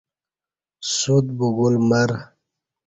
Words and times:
سوت 0.95 1.25
بگول 1.37 1.75
مر 1.89 2.09